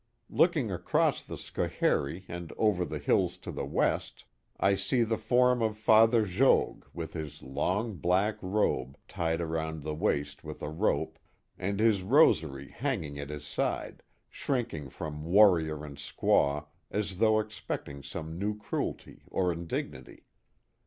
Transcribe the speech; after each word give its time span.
Look 0.31 0.57
ing 0.57 0.71
across 0.71 1.21
the 1.21 1.37
Schoharie 1.37 2.25
and 2.27 2.51
over 2.57 2.83
the 2.85 2.97
hills 2.97 3.37
to 3.37 3.51
the 3.51 3.67
west, 3.67 4.25
I 4.59 4.73
see 4.73 5.03
the 5.03 5.15
form 5.19 5.61
of 5.61 5.77
Father 5.77 6.25
Jogues, 6.25 6.87
with 6.91 7.13
his 7.13 7.43
long, 7.43 7.97
black 7.97 8.39
robe, 8.41 8.97
tied 9.07 9.41
around 9.41 9.83
the 9.83 9.93
waist 9.93 10.43
with 10.43 10.63
a 10.63 10.71
rope, 10.71 11.19
and 11.59 11.79
his 11.79 12.01
rosary 12.01 12.69
hanging 12.69 13.19
at 13.19 13.29
his 13.29 13.45
side, 13.45 14.01
shrinking 14.27 14.89
from 14.89 15.23
warrior 15.23 15.85
and 15.85 15.97
squaw 15.97 16.65
as 16.89 17.17
though 17.17 17.39
expecting 17.39 18.01
some 18.01 18.39
new 18.39 18.57
cruelty 18.57 19.21
or 19.29 19.53
indignity. 19.53 20.25